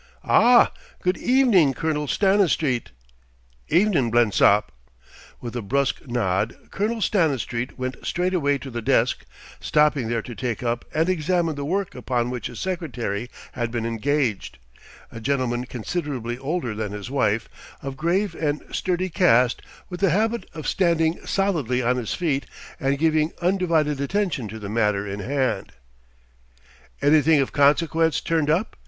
"Ah, 0.23 0.71
good 1.03 1.19
evening, 1.19 1.75
Colonel 1.75 2.07
Stanistreet." 2.07 2.89
"Evening, 3.69 4.09
Blensop." 4.09 4.71
With 5.39 5.55
a 5.55 5.61
brusque 5.61 6.07
nod, 6.07 6.55
Colonel 6.71 7.01
Stanistreet 7.01 7.77
went 7.77 8.03
straightway 8.03 8.57
to 8.57 8.71
the 8.71 8.81
desk, 8.81 9.23
stopping 9.59 10.07
there 10.09 10.23
to 10.23 10.33
take 10.33 10.63
up 10.63 10.85
and 10.91 11.07
examine 11.07 11.53
the 11.53 11.65
work 11.65 11.93
upon 11.93 12.31
which 12.31 12.47
his 12.47 12.57
secretary 12.59 13.29
had 13.51 13.69
been 13.69 13.85
engaged: 13.85 14.57
a 15.11 15.21
gentleman 15.21 15.65
considerably 15.67 16.35
older 16.35 16.73
than 16.73 16.93
his 16.93 17.11
wife, 17.11 17.47
of 17.83 17.95
grave 17.95 18.33
and 18.33 18.63
sturdy 18.71 19.07
cast, 19.09 19.61
with 19.87 19.99
the 19.99 20.09
habit 20.09 20.49
of 20.55 20.67
standing 20.67 21.23
solidly 21.27 21.83
on 21.83 21.97
his 21.97 22.15
feet 22.15 22.47
and 22.79 22.97
giving 22.97 23.33
undivided 23.39 24.01
attention 24.01 24.47
to 24.47 24.57
the 24.57 24.67
matter 24.67 25.05
in 25.05 25.19
hand. 25.19 25.73
"Anything 27.03 27.39
of 27.39 27.51
consequence 27.51 28.19
turned 28.19 28.49
up?" 28.49 28.75